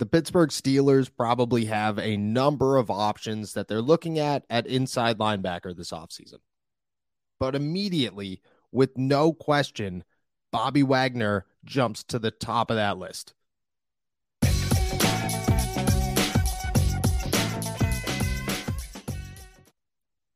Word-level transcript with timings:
The 0.00 0.06
Pittsburgh 0.06 0.48
Steelers 0.48 1.10
probably 1.14 1.66
have 1.66 1.98
a 1.98 2.16
number 2.16 2.78
of 2.78 2.90
options 2.90 3.52
that 3.52 3.68
they're 3.68 3.82
looking 3.82 4.18
at 4.18 4.46
at 4.48 4.66
inside 4.66 5.18
linebacker 5.18 5.76
this 5.76 5.90
offseason. 5.90 6.38
But 7.38 7.54
immediately, 7.54 8.40
with 8.72 8.96
no 8.96 9.34
question, 9.34 10.04
Bobby 10.50 10.82
Wagner 10.82 11.44
jumps 11.66 12.02
to 12.04 12.18
the 12.18 12.30
top 12.30 12.70
of 12.70 12.76
that 12.76 12.96
list. 12.96 13.34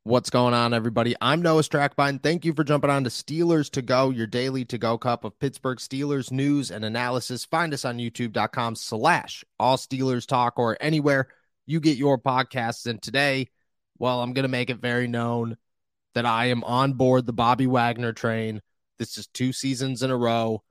What's 0.07 0.29
going 0.29 0.53
on, 0.53 0.75
everybody? 0.75 1.15
I'm 1.19 1.41
Noah 1.41 1.63
Strackbein. 1.63 2.21
Thank 2.21 2.45
you 2.45 2.53
for 2.53 2.63
jumping 2.63 2.91
on 2.91 3.05
to 3.05 3.09
Steelers 3.09 3.71
to 3.71 3.81
Go, 3.81 4.11
your 4.11 4.27
daily 4.27 4.63
to 4.65 4.77
go 4.77 4.99
cup 4.99 5.23
of 5.23 5.39
Pittsburgh 5.39 5.79
Steelers 5.79 6.31
news 6.31 6.69
and 6.69 6.85
analysis. 6.85 7.43
Find 7.43 7.73
us 7.73 7.85
on 7.85 7.97
youtube.com 7.97 8.75
slash 8.75 9.43
all 9.59 9.77
Steelers 9.77 10.27
talk 10.27 10.59
or 10.59 10.77
anywhere 10.79 11.29
you 11.65 11.79
get 11.79 11.97
your 11.97 12.19
podcasts. 12.19 12.85
And 12.85 13.01
today, 13.01 13.49
well, 13.97 14.21
I'm 14.21 14.33
going 14.33 14.43
to 14.43 14.47
make 14.47 14.69
it 14.69 14.77
very 14.77 15.07
known 15.07 15.57
that 16.13 16.27
I 16.27 16.49
am 16.49 16.63
on 16.65 16.93
board 16.93 17.25
the 17.25 17.33
Bobby 17.33 17.65
Wagner 17.65 18.13
train. 18.13 18.61
This 18.99 19.17
is 19.17 19.25
two 19.25 19.53
seasons 19.53 20.03
in 20.03 20.11
a 20.11 20.15
row. 20.15 20.61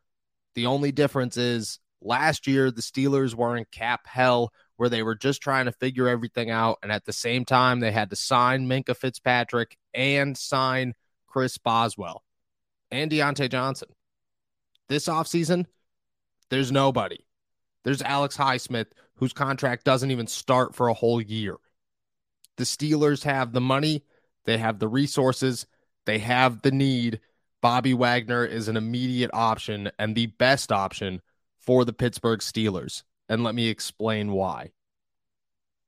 The 0.55 0.67
only 0.67 0.93
difference 0.93 1.37
is 1.37 1.81
last 2.01 2.47
year, 2.47 2.71
the 2.71 2.83
Steelers 2.83 3.35
were 3.35 3.57
in 3.57 3.67
cap 3.73 4.07
hell 4.07 4.53
where 4.77 4.89
they 4.89 5.03
were 5.03 5.15
just 5.15 5.41
trying 5.41 5.67
to 5.67 5.73
figure 5.73 6.09
everything 6.09 6.51
out. 6.51 6.79
And 6.83 6.91
at 6.91 7.05
the 7.05 7.13
same 7.13 7.45
time, 7.45 7.81
they 7.81 7.93
had 7.93 8.11
to 8.11 8.17
sign 8.17 8.67
Minkah 8.67 8.97
Fitzpatrick 8.97 9.77
and 9.93 10.37
sign 10.37 10.95
Chris 11.27 11.59
Boswell 11.59 12.25
and 12.91 13.11
Diontae 13.11 13.51
Johnson. 13.51 13.89
This 14.89 15.07
offseason, 15.07 15.67
there's 16.51 16.73
nobody. 16.73 17.19
There's 17.85 18.03
Alex 18.03 18.37
Highsmith, 18.37 18.87
whose 19.17 19.33
contract 19.33 19.85
doesn't 19.85 20.11
even 20.11 20.27
start 20.27 20.75
for 20.75 20.89
a 20.89 20.95
whole 20.95 21.21
year. 21.21 21.57
The 22.57 22.65
Steelers 22.65 23.25
have 23.25 23.53
the 23.53 23.61
money, 23.61 24.05
they 24.45 24.59
have 24.59 24.79
the 24.79 24.89
resources, 24.89 25.67
they 26.07 26.19
have 26.19 26.63
the 26.63 26.71
need. 26.71 27.21
Bobby 27.61 27.95
Wagner 27.95 28.45
is 28.45 28.69
an 28.69 28.77
immediate 28.77 29.31
option 29.33 29.91
and 29.99 30.15
the 30.15 30.27
best 30.27 30.71
option 30.71 31.23
for 31.59 31.85
the 31.85 31.93
Pittsburgh 31.95 32.41
Steelers 32.41 33.03
and 33.29 33.45
let 33.45 33.55
me 33.55 33.69
explain 33.69 34.33
why. 34.33 34.73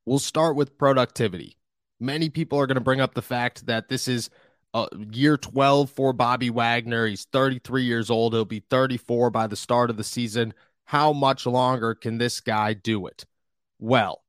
We'll 0.04 0.18
start 0.18 0.56
with 0.56 0.76
productivity. 0.78 1.56
Many 1.98 2.28
people 2.28 2.58
are 2.58 2.66
going 2.66 2.76
to 2.76 2.80
bring 2.80 3.00
up 3.00 3.14
the 3.14 3.22
fact 3.22 3.66
that 3.66 3.88
this 3.88 4.08
is 4.08 4.30
uh, 4.74 4.88
year 5.10 5.36
12 5.36 5.90
for 5.90 6.12
Bobby 6.12 6.50
Wagner. 6.50 7.06
He's 7.06 7.24
33 7.24 7.84
years 7.84 8.10
old. 8.10 8.34
He'll 8.34 8.44
be 8.44 8.60
34 8.60 9.30
by 9.30 9.46
the 9.46 9.56
start 9.56 9.90
of 9.90 9.96
the 9.96 10.04
season. 10.04 10.54
How 10.84 11.12
much 11.12 11.46
longer 11.46 11.94
can 11.94 12.18
this 12.18 12.40
guy 12.40 12.74
do 12.74 13.06
it? 13.06 13.24
Well, 13.78 14.22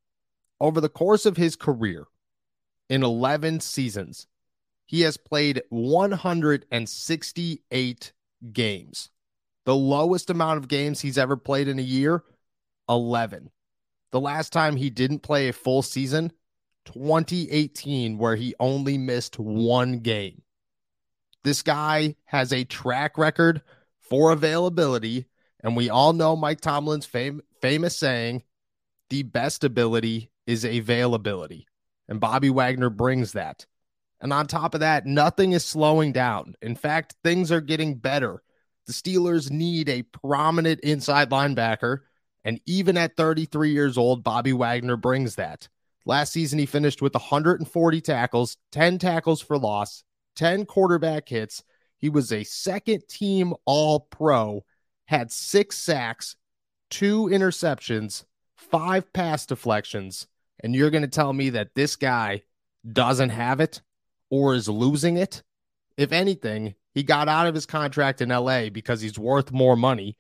over 0.60 0.82
the 0.82 0.90
course 0.90 1.26
of 1.26 1.38
his 1.38 1.56
career, 1.56 2.08
in 2.90 3.04
11 3.04 3.60
seasons, 3.60 4.26
he 4.86 5.02
has 5.02 5.18
played 5.18 5.62
168 5.70 8.14
games. 8.54 9.10
The 9.66 9.76
lowest 9.76 10.30
amount 10.30 10.60
of 10.60 10.70
games 10.70 11.02
he's 11.02 11.18
ever 11.18 11.36
played 11.36 11.68
in 11.68 11.78
a 11.78 11.84
year 11.84 12.24
11. 12.90 13.50
The 14.12 14.20
last 14.20 14.54
time 14.54 14.76
he 14.76 14.90
didn't 14.90 15.20
play 15.20 15.50
a 15.50 15.54
full 15.54 15.82
season, 15.82 16.32
2018, 16.86 18.18
where 18.18 18.36
he 18.36 18.56
only 18.60 18.98
missed 18.98 19.38
one 19.38 20.00
game. 20.00 20.42
This 21.44 21.62
guy 21.62 22.16
has 22.26 22.52
a 22.52 22.64
track 22.64 23.18
record 23.18 23.62
for 24.00 24.32
availability, 24.32 25.26
and 25.62 25.76
we 25.76 25.90
all 25.90 26.14
know 26.14 26.36
Mike 26.36 26.62
Tomlin's 26.62 27.06
fam- 27.06 27.42
famous 27.62 27.98
saying, 27.98 28.44
the 29.10 29.24
best 29.24 29.64
ability 29.64 30.32
is 30.46 30.66
availability. 30.66 31.68
And 32.08 32.20
Bobby 32.20 32.50
Wagner 32.50 32.90
brings 32.90 33.34
that. 33.34 33.66
And 34.20 34.34
on 34.34 34.48
top 34.48 34.74
of 34.74 34.80
that, 34.80 35.06
nothing 35.06 35.52
is 35.52 35.64
slowing 35.64 36.12
down. 36.12 36.56
In 36.62 36.76
fact, 36.76 37.16
things 37.24 37.52
are 37.52 37.62
getting 37.62 37.96
better. 37.96 38.42
The 38.88 38.94
Steelers 38.94 39.52
need 39.52 39.90
a 39.90 40.04
prominent 40.04 40.80
inside 40.80 41.30
linebacker 41.30 42.00
and 42.48 42.62
even 42.66 42.96
at 42.96 43.18
33 43.18 43.72
years 43.72 43.98
old, 43.98 44.24
Bobby 44.24 44.54
Wagner 44.54 44.96
brings 44.96 45.36
that. 45.36 45.68
Last 46.06 46.32
season, 46.32 46.58
he 46.58 46.66
finished 46.66 47.02
with 47.02 47.14
140 47.14 48.00
tackles, 48.00 48.56
10 48.72 49.00
tackles 49.00 49.42
for 49.42 49.58
loss, 49.58 50.06
10 50.38 50.66
quarterback 50.66 51.28
hits. 51.28 51.62
He 51.98 52.08
was 52.08 52.32
a 52.32 52.46
second 52.46 53.04
team 53.10 53.54
All 53.66 54.00
Pro, 54.00 54.64
had 55.08 55.30
six 55.30 55.78
sacks, 55.78 56.38
two 56.90 57.24
interceptions, 57.24 58.24
five 58.56 59.12
pass 59.12 59.46
deflections. 59.46 60.26
And 60.62 60.74
you're 60.74 60.90
going 60.90 61.02
to 61.02 61.10
tell 61.10 61.34
me 61.34 61.50
that 61.50 61.76
this 61.76 61.98
guy 61.98 62.44
doesn't 62.90 63.32
have 63.32 63.60
it 63.60 63.82
or 64.30 64.56
is 64.56 64.70
losing 64.70 65.18
it? 65.18 65.44
If 65.98 66.14
anything, 66.14 66.76
he 66.94 67.04
got 67.04 67.28
out 67.28 67.48
of 67.48 67.56
his 67.56 67.66
contract 67.66 68.22
in 68.22 68.30
LA 68.30 68.70
because 68.70 69.02
he's 69.02 69.20
worth 69.20 69.52
more 69.52 69.76
money 69.76 70.16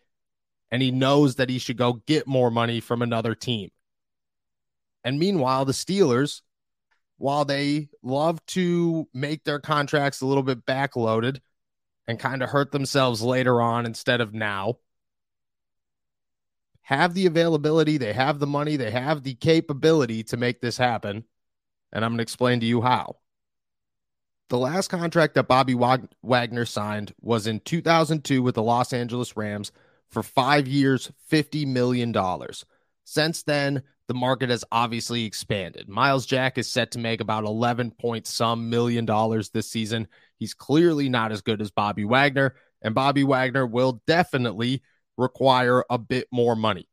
and 0.72 0.82
he 0.82 0.92
knows 0.92 1.36
that 1.36 1.50
he 1.50 1.60
should 1.60 1.78
go 1.78 1.94
get 2.06 2.28
more 2.28 2.52
money 2.52 2.80
from 2.80 3.02
another 3.02 3.36
team. 3.36 3.70
And 5.04 5.20
meanwhile, 5.20 5.66
the 5.66 5.72
Steelers, 5.72 6.42
while 7.18 7.46
they 7.46 7.90
love 8.04 8.46
to 8.48 9.08
make 9.14 9.44
their 9.44 9.60
contracts 9.60 10.22
a 10.22 10.26
little 10.26 10.44
bit 10.44 10.66
backloaded 10.66 11.40
and 12.08 12.20
kind 12.20 12.44
of 12.44 12.50
hurt 12.50 12.72
themselves 12.72 13.22
later 13.22 13.62
on 13.62 13.86
instead 13.86 14.22
of 14.22 14.34
now, 14.34 14.80
have 16.82 17.14
the 17.14 17.26
availability, 17.26 17.98
they 17.98 18.14
have 18.14 18.40
the 18.40 18.48
money, 18.48 18.76
they 18.76 18.92
have 18.92 19.24
the 19.24 19.36
capability 19.36 20.24
to 20.24 20.38
make 20.38 20.62
this 20.62 20.78
happen. 20.78 21.26
And 21.92 22.04
I'm 22.04 22.12
going 22.12 22.18
to 22.18 22.24
explain 22.24 22.60
to 22.60 22.66
you 22.66 22.82
how. 22.82 23.18
The 24.50 24.58
last 24.58 24.90
contract 24.90 25.36
that 25.36 25.50
Bobby 25.50 25.76
Wagner 25.76 26.66
signed 26.66 27.14
was 27.22 27.48
in 27.48 27.60
2002 27.60 28.42
with 28.42 28.56
the 28.56 28.64
Los 28.64 28.94
Angeles 28.94 29.36
Rams 29.36 29.72
for 30.10 30.24
five 30.24 30.68
years, 30.68 31.12
$50 31.32 31.68
million. 31.68 32.14
Since 33.04 33.44
then, 33.44 33.84
the 34.08 34.14
market 34.14 34.50
has 34.50 34.64
obviously 34.72 35.26
expanded. 35.26 35.90
Myles 35.90 36.26
Jack 36.26 36.58
is 36.58 36.72
set 36.72 36.92
to 36.92 37.00
make 37.00 37.22
about 37.22 37.44
11 37.44 37.92
point 37.92 38.26
some 38.26 38.70
million 38.70 39.06
dollars 39.06 39.50
this 39.50 39.70
season. 39.70 40.08
He's 40.38 40.54
clearly 40.54 41.10
not 41.10 41.32
as 41.32 41.42
good 41.42 41.62
as 41.62 41.72
Bobby 41.72 42.06
Wagner, 42.06 42.56
and 42.82 42.96
Bobby 42.96 43.24
Wagner 43.24 43.66
will 43.66 44.02
definitely 44.08 44.82
require 45.18 45.84
a 45.90 45.98
bit 45.98 46.28
more 46.32 46.56
money. 46.56 46.88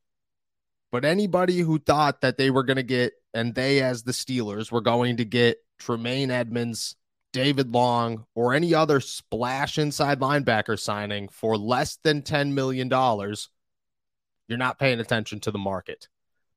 But 0.91 1.05
anybody 1.05 1.59
who 1.59 1.79
thought 1.79 2.21
that 2.23 2.39
they 2.39 2.51
were 2.51 2.63
going 2.63 2.77
to 2.77 2.83
get, 2.83 3.13
and 3.33 3.55
they 3.55 3.83
as 3.83 4.03
the 4.03 4.13
Steelers 4.13 4.71
were 4.71 4.81
going 4.81 5.17
to 5.19 5.25
get 5.25 5.59
Tremaine 5.79 6.31
Edmunds, 6.31 6.97
David 7.35 7.73
Long, 7.73 8.27
or 8.37 8.55
any 8.55 8.75
other 8.75 9.01
splash 9.01 9.77
inside 9.77 10.21
linebacker 10.21 10.79
signing 10.79 11.27
for 11.27 11.59
less 11.59 11.99
than 12.05 12.23
$10 12.23 12.53
million, 12.53 12.89
you're 12.89 14.57
not 14.57 14.79
paying 14.79 15.01
attention 15.01 15.41
to 15.41 15.51
the 15.51 15.59
market. 15.59 16.07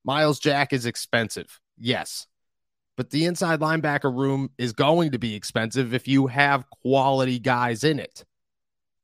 Myles 0.06 0.40
Jack 0.40 0.74
is 0.74 0.86
expensive, 0.86 1.60
yes, 1.80 2.28
but 2.96 3.10
the 3.10 3.26
inside 3.26 3.60
linebacker 3.60 4.16
room 4.16 4.52
is 4.60 4.72
going 4.72 5.14
to 5.14 5.18
be 5.18 5.34
expensive 5.34 5.96
if 5.96 6.08
you 6.08 6.28
have 6.28 6.70
quality 6.70 7.40
guys 7.40 7.84
in 7.84 8.00
it. 8.00 8.24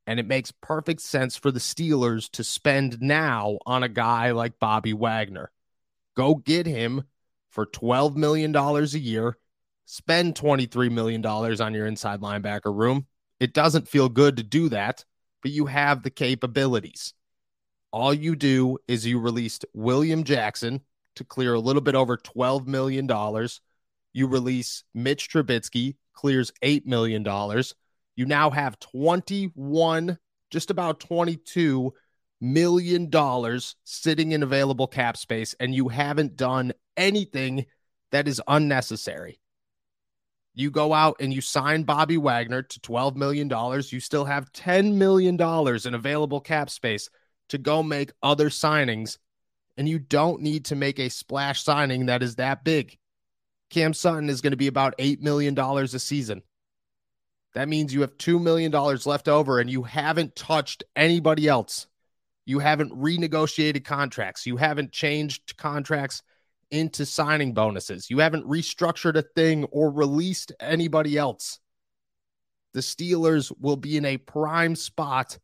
And 0.05 0.19
it 0.19 0.27
makes 0.27 0.51
perfect 0.51 1.01
sense 1.01 1.35
for 1.37 1.49
the 1.49 1.59
Steelers 1.59 2.29
to 2.33 2.43
spend 2.43 3.01
now 3.01 3.57
on 3.65 3.81
a 3.81 3.89
guy 3.89 4.29
like 4.29 4.59
Bobby 4.59 4.93
Wagner. 4.93 5.49
Go 6.15 6.35
get 6.35 6.67
him 6.67 7.05
for 7.49 7.65
$12 7.65 8.15
million 8.15 8.55
a 8.55 8.83
year 8.83 9.37
spend 9.85 10.35
$23 10.35 10.91
million 10.91 11.25
on 11.25 11.73
your 11.73 11.85
inside 11.85 12.21
linebacker 12.21 12.75
room. 12.75 13.07
It 13.39 13.53
doesn't 13.53 13.87
feel 13.87 14.09
good 14.09 14.37
to 14.37 14.43
do 14.43 14.69
that, 14.69 15.03
but 15.41 15.51
you 15.51 15.65
have 15.65 16.03
the 16.03 16.09
capabilities. 16.09 17.13
All 17.91 18.13
you 18.13 18.35
do 18.35 18.77
is 18.87 19.05
you 19.05 19.19
released 19.19 19.65
William 19.73 20.23
Jackson 20.23 20.81
to 21.15 21.23
clear 21.23 21.53
a 21.53 21.59
little 21.59 21.81
bit 21.81 21.95
over 21.95 22.17
$12 22.17 22.65
million. 22.65 23.07
You 24.13 24.27
release 24.27 24.83
Mitch 24.93 25.29
Trubisky, 25.29 25.95
clears 26.13 26.51
$8 26.63 26.85
million. 26.85 27.23
You 28.15 28.25
now 28.25 28.49
have 28.49 28.79
21, 28.79 30.17
just 30.49 30.71
about 30.71 30.99
$22 30.99 31.91
million 32.41 33.59
sitting 33.83 34.31
in 34.31 34.43
available 34.43 34.87
cap 34.87 35.17
space, 35.17 35.55
and 35.59 35.73
you 35.73 35.87
haven't 35.89 36.35
done 36.35 36.73
anything 36.97 37.65
that 38.11 38.27
is 38.27 38.41
unnecessary. 38.47 39.39
You 40.55 40.69
go 40.69 40.93
out 40.93 41.17
and 41.19 41.33
you 41.33 41.41
sign 41.41 41.83
Bobby 41.83 42.17
Wagner 42.17 42.61
to 42.61 42.79
$12 42.79 43.15
million. 43.15 43.49
You 43.49 43.99
still 43.99 44.25
have 44.25 44.51
$10 44.53 44.93
million 44.93 45.35
in 45.35 45.93
available 45.95 46.41
cap 46.41 46.69
space 46.69 47.09
to 47.49 47.57
go 47.57 47.81
make 47.81 48.11
other 48.21 48.49
signings. 48.49 49.17
And 49.77 49.89
you 49.89 49.97
don't 49.97 50.41
need 50.41 50.65
to 50.65 50.75
make 50.75 50.99
a 50.99 51.09
splash 51.09 51.63
signing 51.63 52.05
that 52.05 52.21
is 52.21 52.35
that 52.35 52.63
big. 52.63 52.97
Cam 53.71 53.93
Sutton 53.95 54.29
is 54.29 54.41
going 54.41 54.51
to 54.51 54.57
be 54.57 54.67
about 54.67 54.95
$8 54.99 55.21
million 55.21 55.57
a 55.57 55.87
season. 55.87 56.43
That 57.55 57.67
means 57.67 57.93
you 57.93 58.01
have 58.01 58.17
$2 58.17 58.39
million 58.41 58.71
left 58.71 59.27
over 59.27 59.59
and 59.59 59.69
you 59.69 59.83
haven't 59.83 60.35
touched 60.35 60.83
anybody 60.95 61.47
else. 61.47 61.87
You 62.45 62.59
haven't 62.59 62.91
renegotiated 62.91 63.85
contracts. 63.85 64.45
You 64.45 64.57
haven't 64.57 64.91
changed 64.91 65.57
contracts 65.57 66.21
into 66.73 67.05
signing 67.05 67.53
bonuses. 67.53 68.09
You 68.09 68.17
haven't 68.17 68.47
restructured 68.47 69.15
a 69.15 69.21
thing 69.21 69.65
or 69.65 69.91
released 69.91 70.51
anybody 70.59 71.19
else. 71.19 71.59
The 72.73 72.79
Steelers 72.79 73.53
will 73.61 73.77
be 73.77 73.95
in 73.95 74.05
a 74.05 74.17
prime 74.17 74.75
spot 74.75 75.37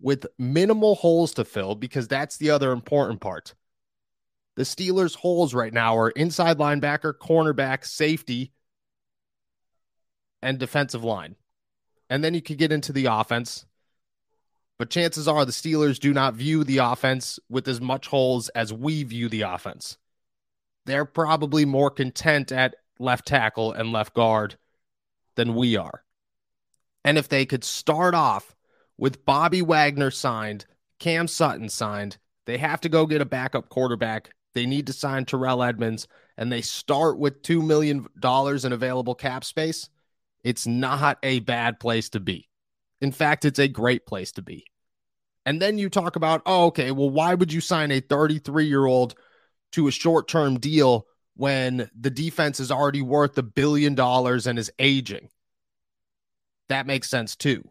with 0.00 0.26
minimal 0.38 0.94
holes 0.94 1.34
to 1.34 1.44
fill 1.44 1.74
because 1.74 2.08
that's 2.08 2.38
the 2.38 2.48
other 2.48 2.72
important 2.72 3.20
part. 3.20 3.54
The 4.56 4.62
Steelers' 4.62 5.14
holes 5.14 5.52
right 5.52 5.72
now 5.72 5.98
are 5.98 6.08
inside 6.08 6.56
linebacker, 6.56 7.12
cornerback, 7.12 7.84
safety, 7.84 8.50
and 10.42 10.58
defensive 10.58 11.04
line. 11.04 11.36
And 12.08 12.24
then 12.24 12.32
you 12.32 12.40
could 12.40 12.58
get 12.58 12.72
into 12.72 12.92
the 12.92 13.06
offense. 13.06 13.66
But 14.78 14.88
chances 14.88 15.28
are 15.28 15.44
the 15.44 15.52
Steelers 15.52 15.98
do 15.98 16.14
not 16.14 16.34
view 16.34 16.64
the 16.64 16.78
offense 16.78 17.38
with 17.50 17.68
as 17.68 17.82
much 17.82 18.06
holes 18.06 18.48
as 18.50 18.72
we 18.72 19.02
view 19.02 19.28
the 19.28 19.42
offense 19.42 19.98
they're 20.86 21.04
probably 21.04 21.64
more 21.64 21.90
content 21.90 22.52
at 22.52 22.76
left 22.98 23.26
tackle 23.26 23.72
and 23.72 23.92
left 23.92 24.14
guard 24.14 24.56
than 25.36 25.54
we 25.54 25.76
are. 25.76 26.04
And 27.04 27.18
if 27.18 27.28
they 27.28 27.44
could 27.44 27.64
start 27.64 28.14
off 28.14 28.54
with 28.96 29.24
Bobby 29.24 29.62
Wagner 29.62 30.10
signed, 30.10 30.66
Cam 30.98 31.28
Sutton 31.28 31.68
signed, 31.68 32.18
they 32.46 32.58
have 32.58 32.80
to 32.82 32.88
go 32.88 33.06
get 33.06 33.20
a 33.20 33.26
backup 33.26 33.68
quarterback. 33.68 34.30
They 34.54 34.66
need 34.66 34.86
to 34.86 34.92
sign 34.92 35.24
Terrell 35.24 35.62
Edmunds 35.62 36.06
and 36.36 36.50
they 36.50 36.62
start 36.62 37.18
with 37.18 37.42
$2 37.42 37.64
million 37.64 38.06
in 38.64 38.72
available 38.72 39.14
cap 39.14 39.44
space. 39.44 39.88
It's 40.42 40.66
not 40.66 41.18
a 41.22 41.40
bad 41.40 41.80
place 41.80 42.10
to 42.10 42.20
be. 42.20 42.48
In 43.00 43.12
fact, 43.12 43.44
it's 43.44 43.58
a 43.58 43.68
great 43.68 44.06
place 44.06 44.32
to 44.32 44.42
be. 44.42 44.66
And 45.46 45.60
then 45.60 45.78
you 45.78 45.90
talk 45.90 46.16
about, 46.16 46.42
oh, 46.46 46.66
okay, 46.66 46.90
well, 46.90 47.10
why 47.10 47.34
would 47.34 47.52
you 47.52 47.60
sign 47.60 47.90
a 47.90 48.00
33 48.00 48.66
year 48.66 48.86
old 48.86 49.14
to 49.74 49.88
a 49.88 49.92
short 49.92 50.28
term 50.28 50.58
deal 50.58 51.06
when 51.36 51.90
the 51.98 52.10
defense 52.10 52.60
is 52.60 52.70
already 52.70 53.02
worth 53.02 53.36
a 53.38 53.42
billion 53.42 53.94
dollars 53.94 54.46
and 54.46 54.58
is 54.58 54.70
aging. 54.78 55.28
That 56.68 56.86
makes 56.86 57.10
sense 57.10 57.36
too. 57.36 57.68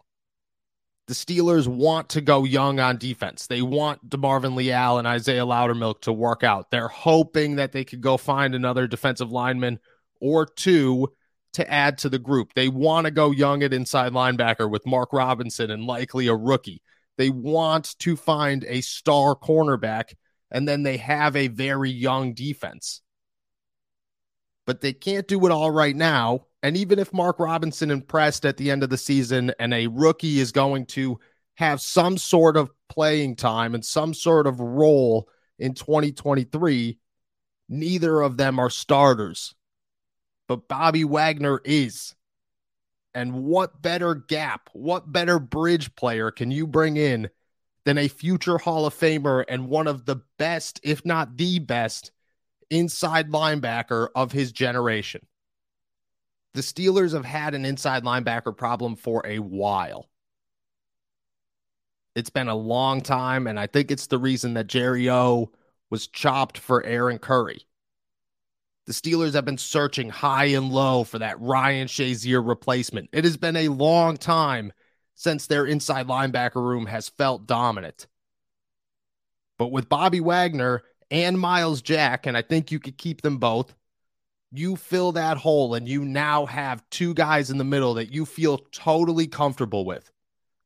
The 1.07 1.13
Steelers 1.13 1.67
want 1.67 2.09
to 2.09 2.21
go 2.21 2.45
young 2.45 2.79
on 2.79 2.97
defense. 2.97 3.47
They 3.47 3.61
want 3.61 4.09
DeMarvin 4.09 4.55
Leal 4.55 4.97
and 4.97 5.07
Isaiah 5.07 5.45
Loudermilk 5.45 6.01
to 6.01 6.13
work 6.13 6.43
out. 6.43 6.71
They're 6.71 6.87
hoping 6.87 7.57
that 7.57 7.73
they 7.73 7.83
could 7.83 7.99
go 7.99 8.15
find 8.15 8.55
another 8.55 8.87
defensive 8.87 9.31
lineman 9.31 9.79
or 10.21 10.45
two 10.45 11.09
to 11.53 11.69
add 11.69 11.97
to 11.99 12.09
the 12.09 12.19
group. 12.19 12.53
They 12.53 12.69
want 12.69 13.05
to 13.05 13.11
go 13.11 13.31
young 13.31 13.63
at 13.63 13.73
inside 13.73 14.13
linebacker 14.13 14.69
with 14.69 14.85
Mark 14.85 15.11
Robinson 15.11 15.71
and 15.71 15.85
likely 15.85 16.27
a 16.27 16.35
rookie. 16.35 16.81
They 17.17 17.29
want 17.29 17.97
to 17.99 18.15
find 18.15 18.63
a 18.63 18.81
star 18.81 19.35
cornerback 19.35 20.13
and 20.53 20.67
then 20.67 20.83
they 20.83 20.97
have 20.97 21.35
a 21.35 21.47
very 21.47 21.89
young 21.89 22.33
defense. 22.33 23.01
But 24.65 24.79
they 24.79 24.93
can't 24.93 25.27
do 25.27 25.45
it 25.45 25.51
all 25.51 25.71
right 25.71 25.95
now. 25.95 26.45
And 26.61 26.77
even 26.77 26.99
if 26.99 27.11
Mark 27.11 27.39
Robinson 27.39 27.91
impressed 27.91 28.45
at 28.45 28.55
the 28.55 28.71
end 28.71 28.83
of 28.83 28.89
the 28.89 28.97
season 28.97 29.51
and 29.59 29.73
a 29.73 29.87
rookie 29.87 30.39
is 30.39 30.53
going 30.53 30.85
to 30.87 31.19
have 31.55 31.81
some 31.81 32.17
sort 32.17 32.55
of 32.55 32.69
playing 32.87 33.35
time 33.35 33.75
and 33.75 33.83
some 33.83 34.13
sort 34.13 34.47
of 34.47 34.61
role 34.61 35.27
in 35.59 35.73
2023, 35.73 36.97
neither 37.67 38.21
of 38.21 38.37
them 38.37 38.59
are 38.59 38.69
starters. 38.69 39.53
But 40.47 40.67
Bobby 40.67 41.03
Wagner 41.03 41.59
is. 41.65 42.15
And 43.15 43.33
what 43.43 43.81
better 43.81 44.15
gap, 44.15 44.69
what 44.73 45.11
better 45.11 45.39
bridge 45.39 45.93
player 45.95 46.31
can 46.31 46.51
you 46.51 46.65
bring 46.65 46.97
in 46.97 47.29
than 47.85 47.97
a 47.97 48.07
future 48.07 48.57
Hall 48.57 48.85
of 48.85 48.93
Famer 48.93 49.43
and 49.47 49.67
one 49.67 49.87
of 49.87 50.05
the 50.05 50.21
best, 50.37 50.79
if 50.83 51.05
not 51.05 51.37
the 51.37 51.59
best, 51.59 52.11
inside 52.69 53.29
linebacker 53.29 54.07
of 54.15 54.31
his 54.31 54.51
generation. 54.51 55.25
The 56.53 56.61
Steelers 56.61 57.13
have 57.13 57.25
had 57.25 57.55
an 57.55 57.65
inside 57.65 58.03
linebacker 58.03 58.55
problem 58.55 58.95
for 58.95 59.25
a 59.25 59.39
while. 59.39 60.09
It's 62.15 62.29
been 62.29 62.47
a 62.47 62.55
long 62.55 63.01
time, 63.01 63.47
and 63.47 63.59
I 63.59 63.67
think 63.67 63.89
it's 63.89 64.07
the 64.07 64.19
reason 64.19 64.53
that 64.53 64.67
Jerry 64.67 65.09
O 65.09 65.51
was 65.89 66.07
chopped 66.07 66.59
for 66.59 66.83
Aaron 66.83 67.17
Curry. 67.17 67.65
The 68.85 68.93
Steelers 68.93 69.33
have 69.33 69.45
been 69.45 69.57
searching 69.57 70.09
high 70.09 70.45
and 70.45 70.71
low 70.71 71.05
for 71.05 71.19
that 71.19 71.39
Ryan 71.39 71.87
Shazier 71.87 72.45
replacement. 72.45 73.09
It 73.13 73.23
has 73.23 73.37
been 73.37 73.55
a 73.55 73.69
long 73.69 74.17
time 74.17 74.73
since 75.15 75.47
their 75.47 75.65
inside 75.65 76.07
linebacker 76.07 76.55
room 76.55 76.85
has 76.85 77.09
felt 77.09 77.47
dominant. 77.47 78.07
But 79.57 79.71
with 79.71 79.89
Bobby 79.89 80.19
Wagner 80.19 80.83
and 81.11 81.39
Myles 81.39 81.81
Jack, 81.81 82.25
and 82.25 82.35
I 82.35 82.41
think 82.41 82.71
you 82.71 82.79
could 82.79 82.97
keep 82.97 83.21
them 83.21 83.37
both, 83.37 83.73
you 84.51 84.75
fill 84.75 85.13
that 85.13 85.37
hole 85.37 85.73
and 85.73 85.87
you 85.87 86.05
now 86.05 86.45
have 86.45 86.83
two 86.89 87.13
guys 87.13 87.49
in 87.49 87.57
the 87.57 87.63
middle 87.63 87.95
that 87.95 88.13
you 88.13 88.25
feel 88.25 88.59
totally 88.71 89.27
comfortable 89.27 89.85
with, 89.85 90.11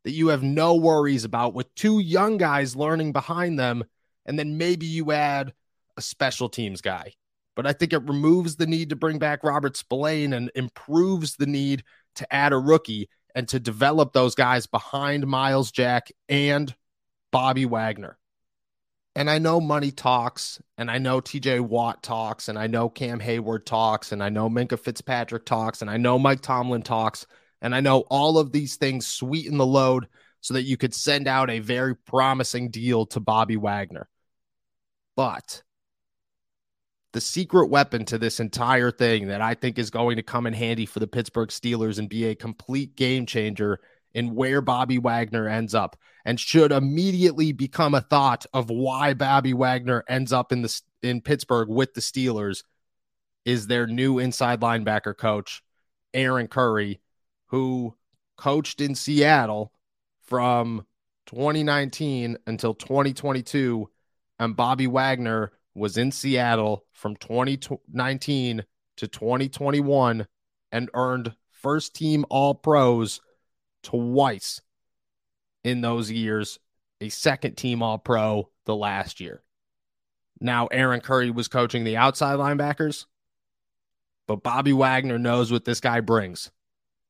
that 0.04 0.12
you 0.12 0.28
have 0.30 0.44
no 0.44 0.76
worries 0.76 1.24
about, 1.24 1.54
with 1.54 1.74
two 1.76 2.00
young 2.00 2.38
guys 2.38 2.76
learning 2.76 3.12
behind 3.14 3.58
them. 3.58 3.84
And 4.26 4.38
then 4.38 4.58
maybe 4.58 4.86
you 4.86 5.12
add 5.12 5.54
a 5.96 6.02
special 6.02 6.50
teams 6.50 6.82
guy. 6.82 7.14
But 7.56 7.66
I 7.66 7.74
think 7.74 7.94
it 7.94 8.08
removes 8.08 8.56
the 8.56 8.68
need 8.68 8.90
to 8.90 8.96
bring 8.96 9.20
back 9.20 9.44
Robert 9.44 9.76
Spillane 9.76 10.34
and 10.34 10.52
improves 10.54 11.36
the 11.36 11.48
need 11.48 11.84
to 12.16 12.34
add 12.34 12.54
a 12.54 12.58
rookie 12.58 13.10
and 13.38 13.48
to 13.48 13.60
develop 13.60 14.14
those 14.14 14.34
guys 14.34 14.66
behind 14.66 15.28
Myles 15.28 15.72
Jack 15.72 16.12
and 16.28 16.74
Bobby 17.32 17.68
Wagner. 17.68 18.18
And 19.16 19.30
I 19.30 19.38
know 19.38 19.62
money 19.62 19.92
talks, 19.92 20.60
and 20.76 20.90
I 20.90 20.98
know 20.98 21.22
TJ 21.22 21.60
Watt 21.60 22.02
talks, 22.02 22.48
and 22.48 22.58
I 22.58 22.66
know 22.66 22.90
Cam 22.90 23.20
Heyward 23.20 23.66
talks, 23.66 24.12
and 24.12 24.24
I 24.24 24.30
know 24.30 24.50
Minkah 24.50 24.80
Fitzpatrick 24.80 25.46
talks, 25.46 25.84
and 25.84 25.92
I 25.92 25.98
know 25.98 26.18
Mike 26.18 26.42
Tomlin 26.42 26.82
talks, 26.82 27.28
and 27.62 27.76
I 27.76 27.80
know 27.80 28.00
all 28.10 28.40
of 28.40 28.52
these 28.52 28.78
things 28.78 29.06
sweeten 29.06 29.60
the 29.60 29.68
load 29.68 30.08
so 30.42 30.56
that 30.56 30.64
you 30.64 30.76
could 30.76 30.96
send 30.96 31.28
out 31.28 31.52
a 31.52 31.60
very 31.60 31.96
promising 31.96 32.72
deal 32.72 33.06
to 33.08 33.20
Bobby 33.20 33.56
Wagner. 33.56 34.10
But 35.16 35.62
the 37.14 37.22
secret 37.22 37.68
weapon 37.68 38.06
to 38.06 38.18
this 38.18 38.40
entire 38.40 38.92
thing 38.92 39.28
that 39.28 39.42
I 39.42 39.54
think 39.54 39.80
is 39.80 39.90
going 39.90 40.18
to 40.18 40.24
come 40.24 40.46
in 40.46 40.54
handy 40.54 40.86
for 40.86 41.00
the 41.00 41.08
Pittsburgh 41.08 41.50
Steelers 41.50 42.00
and 42.00 42.10
be 42.10 42.26
a 42.26 42.36
complete 42.36 42.96
game 42.96 43.26
changer 43.26 43.80
in 44.14 44.36
where 44.36 44.62
Bobby 44.62 44.98
Wagner 44.98 45.48
ends 45.48 45.74
up 45.74 45.98
and 46.26 46.40
should 46.40 46.72
immediately 46.72 47.52
become 47.52 47.94
a 47.94 48.02
thought 48.02 48.46
of 48.54 48.70
why 48.70 49.14
Bobby 49.14 49.54
Wagner 49.54 50.04
ends 50.08 50.34
up 50.34 50.52
in 50.52 50.62
the 50.62 50.82
in 51.02 51.22
Pittsburgh 51.22 51.70
with 51.70 51.94
the 51.94 52.02
Steelers 52.02 52.64
is 53.46 53.68
their 53.68 53.88
new 53.88 54.20
inside 54.20 54.60
linebacker 54.60 55.16
coach 55.16 55.64
Aaron 56.14 56.48
Curry 56.48 57.00
who 57.48 57.96
coached 58.36 58.82
in 58.82 58.96
Seattle 58.96 59.72
from 60.22 60.86
2019 61.28 62.38
until 62.46 62.74
2022 62.74 63.90
and 64.40 64.56
Bobby 64.56 64.88
Wagner 64.88 65.52
was 65.78 65.98
in 65.98 66.12
Seattle 66.12 66.84
from 66.92 67.16
2019 67.16 68.66
to 68.98 69.08
2021 69.08 70.28
and 70.72 70.90
earned 70.94 71.36
first 71.52 71.96
team 71.96 72.26
All 72.30 72.56
Pros 72.56 73.22
twice 73.84 74.62
in 75.64 75.82
those 75.82 76.10
years, 76.12 76.60
a 77.00 77.10
second 77.10 77.56
team 77.56 77.84
All 77.84 78.00
Pro 78.00 78.50
the 78.66 78.76
last 78.76 79.20
year. 79.20 79.44
Now, 80.40 80.68
Aaron 80.68 81.02
Curry 81.02 81.30
was 81.32 81.48
coaching 81.48 81.84
the 81.84 81.98
outside 81.98 82.38
linebackers, 82.38 83.06
but 84.28 84.44
Bobby 84.44 84.74
Wagner 84.74 85.18
knows 85.18 85.52
what 85.52 85.66
this 85.66 85.80
guy 85.80 86.00
brings, 86.00 86.52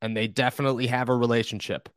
and 0.02 0.16
they 0.16 0.28
definitely 0.28 0.88
have 0.88 1.10
a 1.10 1.16
relationship. 1.16 1.90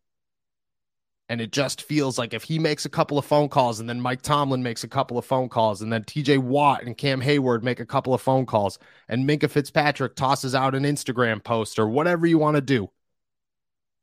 And 1.30 1.40
it 1.40 1.52
just 1.52 1.82
feels 1.82 2.18
like 2.18 2.34
if 2.34 2.42
he 2.42 2.58
makes 2.58 2.84
a 2.84 2.88
couple 2.88 3.16
of 3.16 3.24
phone 3.24 3.48
calls 3.48 3.78
and 3.78 3.88
then 3.88 4.00
Mike 4.00 4.20
Tomlin 4.20 4.64
makes 4.64 4.82
a 4.82 4.88
couple 4.88 5.16
of 5.16 5.24
phone 5.24 5.48
calls 5.48 5.80
and 5.80 5.92
then 5.92 6.02
TJ 6.02 6.38
Watt 6.38 6.82
and 6.82 6.98
Cam 6.98 7.22
Heyward 7.22 7.62
make 7.62 7.78
a 7.78 7.86
couple 7.86 8.12
of 8.12 8.20
phone 8.20 8.46
calls 8.46 8.80
and 9.08 9.28
Minkah 9.28 9.48
Fitzpatrick 9.48 10.16
tosses 10.16 10.56
out 10.56 10.74
an 10.74 10.82
Instagram 10.82 11.42
post 11.42 11.78
or 11.78 11.88
whatever 11.88 12.26
you 12.26 12.36
want 12.36 12.56
to 12.56 12.60
do, 12.60 12.90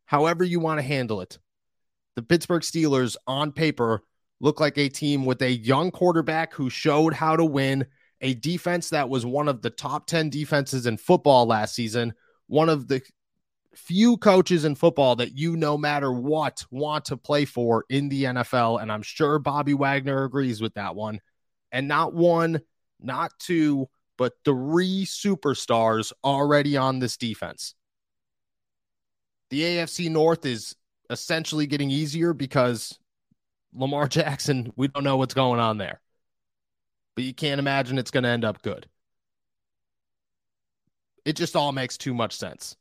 however 0.05 0.45
you 0.45 0.61
want 0.61 0.77
to 0.77 0.83
handle 0.87 1.19
it, 1.19 1.37
the 2.15 2.23
Pittsburgh 2.23 2.61
Steelers 2.61 3.17
on 3.27 3.51
paper 3.51 4.03
look 4.39 4.61
like 4.61 4.77
a 4.77 4.87
team 4.87 5.25
with 5.25 5.41
a 5.41 5.51
young 5.51 5.91
quarterback 5.91 6.53
who 6.53 6.69
showed 6.69 7.13
how 7.13 7.35
to 7.35 7.43
win, 7.43 7.87
a 8.21 8.35
defense 8.35 8.91
that 8.91 9.09
was 9.09 9.25
one 9.25 9.49
of 9.49 9.61
the 9.61 9.69
top 9.69 10.07
10 10.07 10.29
defenses 10.29 10.85
in 10.85 10.95
football 10.95 11.45
last 11.45 11.75
season, 11.75 12.13
one 12.47 12.69
of 12.69 12.87
the 12.87 13.01
few 13.77 14.17
coaches 14.17 14.65
in 14.65 14.75
football 14.75 15.15
that 15.17 15.37
you, 15.37 15.55
no 15.55 15.77
matter 15.77 16.11
what, 16.11 16.65
want 16.71 17.05
to 17.05 17.17
play 17.17 17.45
for 17.45 17.85
in 17.89 18.09
the 18.09 18.25
NFL. 18.25 18.81
And 18.81 18.91
I'm 18.91 19.03
sure 19.03 19.39
Bobby 19.39 19.73
Wagner 19.73 20.23
agrees 20.23 20.61
with 20.61 20.73
that 20.73 20.95
one. 20.95 21.21
And 21.71 21.87
not 21.87 22.13
one, 22.13 22.61
not 22.99 23.31
two, 23.39 23.87
but 24.17 24.33
three 24.43 25.05
superstars 25.05 26.11
already 26.23 26.75
on 26.75 26.99
this 26.99 27.17
defense. 27.17 27.75
The 29.49 29.61
AFC 29.61 30.09
North 30.09 30.45
is 30.45 30.75
essentially 31.09 31.67
getting 31.67 31.91
easier 31.91 32.33
because 32.33 32.97
Lamar 33.73 34.07
Jackson, 34.09 34.73
we 34.75 34.87
don't 34.87 35.03
know 35.03 35.17
what's 35.17 35.33
going 35.33 35.59
on 35.59 35.77
there. 35.77 36.01
But 37.15 37.23
you 37.23 37.33
can't 37.33 37.59
imagine 37.59 37.97
it's 37.97 38.11
going 38.11 38.23
to 38.23 38.29
end 38.29 38.45
up 38.45 38.61
good. 38.61 38.87
It 41.25 41.35
just 41.35 41.55
all 41.55 41.71
makes 41.71 41.97
too 41.97 42.13
much 42.13 42.35
sense. 42.35 42.75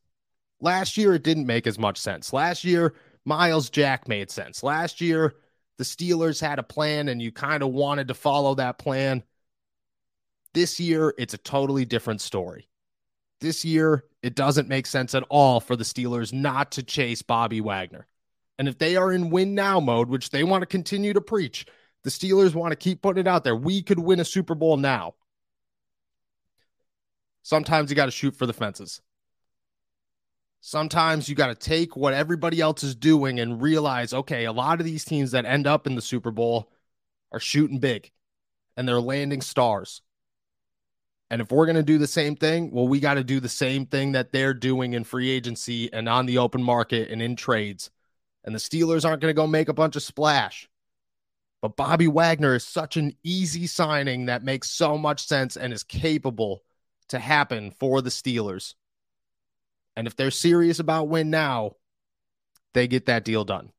Last 0.60 0.96
year, 0.96 1.14
it 1.14 1.22
didn't 1.22 1.46
make 1.46 1.66
as 1.66 1.78
much 1.78 1.98
sense. 1.98 2.32
Last 2.32 2.64
year, 2.64 2.94
Myles 3.24 3.70
Jack 3.70 4.08
made 4.08 4.30
sense. 4.30 4.62
Last 4.62 5.00
year, 5.00 5.34
the 5.78 5.84
Steelers 5.84 6.40
had 6.40 6.58
a 6.58 6.62
plan 6.62 7.08
and 7.08 7.20
you 7.20 7.32
kind 7.32 7.62
of 7.62 7.70
wanted 7.70 8.08
to 8.08 8.14
follow 8.14 8.54
that 8.54 8.78
plan. 8.78 9.22
This 10.54 10.80
year, 10.80 11.12
it's 11.18 11.34
a 11.34 11.38
totally 11.38 11.84
different 11.84 12.20
story. 12.20 12.68
This 13.40 13.64
year, 13.64 14.04
it 14.22 14.34
doesn't 14.34 14.68
make 14.68 14.86
sense 14.86 15.14
at 15.14 15.24
all 15.28 15.60
for 15.60 15.76
the 15.76 15.84
Steelers 15.84 16.32
not 16.32 16.72
to 16.72 16.82
chase 16.82 17.20
Bobby 17.20 17.60
Wagner. 17.60 18.06
And 18.58 18.68
if 18.68 18.78
they 18.78 18.96
are 18.96 19.12
in 19.12 19.28
win 19.28 19.54
now 19.54 19.80
mode, 19.80 20.08
which 20.08 20.30
they 20.30 20.42
want 20.42 20.62
to 20.62 20.66
continue 20.66 21.12
to 21.12 21.20
preach, 21.20 21.66
the 22.04 22.10
Steelers 22.10 22.54
want 22.54 22.72
to 22.72 22.76
keep 22.76 23.02
putting 23.02 23.20
it 23.20 23.28
out 23.28 23.44
there. 23.44 23.54
We 23.54 23.82
could 23.82 23.98
win 23.98 24.20
a 24.20 24.24
Super 24.24 24.54
Bowl 24.54 24.78
now. 24.78 25.14
Sometimes 27.42 27.90
you 27.90 27.96
got 27.96 28.06
to 28.06 28.10
shoot 28.10 28.34
for 28.34 28.46
the 28.46 28.52
fences. 28.52 29.02
Sometimes 30.68 31.28
you 31.28 31.36
got 31.36 31.46
to 31.46 31.54
take 31.54 31.96
what 31.96 32.12
everybody 32.12 32.60
else 32.60 32.82
is 32.82 32.96
doing 32.96 33.38
and 33.38 33.62
realize 33.62 34.12
okay, 34.12 34.46
a 34.46 34.52
lot 34.52 34.80
of 34.80 34.84
these 34.84 35.04
teams 35.04 35.30
that 35.30 35.44
end 35.44 35.64
up 35.64 35.86
in 35.86 35.94
the 35.94 36.02
Super 36.02 36.32
Bowl 36.32 36.72
are 37.30 37.38
shooting 37.38 37.78
big 37.78 38.10
and 38.76 38.88
they're 38.88 39.00
landing 39.00 39.42
stars. 39.42 40.02
And 41.30 41.40
if 41.40 41.52
we're 41.52 41.66
going 41.66 41.76
to 41.76 41.84
do 41.84 41.98
the 41.98 42.08
same 42.08 42.34
thing, 42.34 42.72
well, 42.72 42.88
we 42.88 42.98
got 42.98 43.14
to 43.14 43.22
do 43.22 43.38
the 43.38 43.48
same 43.48 43.86
thing 43.86 44.10
that 44.12 44.32
they're 44.32 44.54
doing 44.54 44.94
in 44.94 45.04
free 45.04 45.30
agency 45.30 45.88
and 45.92 46.08
on 46.08 46.26
the 46.26 46.38
open 46.38 46.64
market 46.64 47.12
and 47.12 47.22
in 47.22 47.36
trades. 47.36 47.92
And 48.42 48.52
the 48.52 48.58
Steelers 48.58 49.04
aren't 49.04 49.22
going 49.22 49.32
to 49.32 49.40
go 49.40 49.46
make 49.46 49.68
a 49.68 49.72
bunch 49.72 49.94
of 49.94 50.02
splash. 50.02 50.68
But 51.62 51.76
Bobby 51.76 52.08
Wagner 52.08 52.56
is 52.56 52.64
such 52.64 52.96
an 52.96 53.14
easy 53.22 53.68
signing 53.68 54.26
that 54.26 54.42
makes 54.42 54.68
so 54.68 54.98
much 54.98 55.28
sense 55.28 55.56
and 55.56 55.72
is 55.72 55.84
capable 55.84 56.64
to 57.10 57.20
happen 57.20 57.70
for 57.70 58.02
the 58.02 58.10
Steelers. 58.10 58.74
And 59.96 60.06
if 60.06 60.14
they're 60.16 60.30
serious 60.30 60.78
about 60.78 61.08
win 61.08 61.30
now, 61.30 61.72
they 62.74 62.86
get 62.86 63.06
that 63.06 63.24
deal 63.24 63.44
done. 63.44 63.72